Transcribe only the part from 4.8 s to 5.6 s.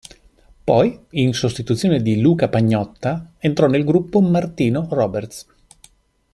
Roberts.